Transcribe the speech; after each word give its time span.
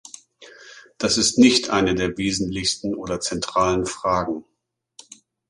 Das 0.97 1.19
ist 1.19 1.37
nicht 1.37 1.69
eine 1.69 1.93
der 1.93 2.17
wesentlichsten 2.17 2.95
oder 2.95 3.19
zentralen 3.19 3.85
Fragen. 3.85 4.45